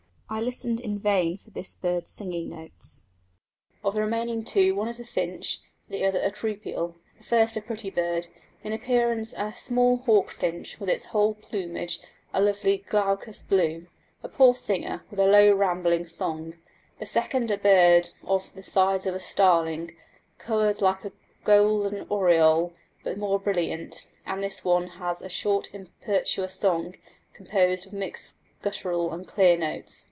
[0.33, 3.03] I listened in vain for this bird's singing notes.
[3.83, 7.61] Of the remaining two one is a finch, the other a troupial; the first a
[7.61, 8.27] pretty bird,
[8.63, 11.99] in appearance a small hawfinch with its whole plumage
[12.33, 13.87] a lovely glaucous blue;
[14.23, 16.53] a poor singer with a low rambling song:
[16.97, 19.93] the second a bird of the size of a starling,
[20.37, 21.11] coloured like a
[21.43, 22.71] golden oriole,
[23.03, 26.95] but more brilliant; and this one has a short impetuous song
[27.33, 29.97] composed of mixed guttural and clear notes.